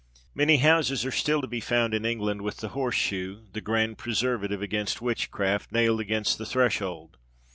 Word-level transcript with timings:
]Many 0.33 0.57
houses 0.57 1.05
are 1.05 1.11
still 1.11 1.41
to 1.41 1.47
be 1.47 1.59
found 1.59 1.93
in 1.93 2.05
England 2.05 2.41
with 2.41 2.57
the 2.57 2.69
horse 2.69 2.95
shoe 2.95 3.45
(the 3.53 3.61
grand 3.61 3.99
preservative 3.99 4.59
against 4.63 4.99
witchcraft) 4.99 5.71
nailed 5.71 5.99
against 5.99 6.39
the 6.39 6.45
threshold. 6.47 7.19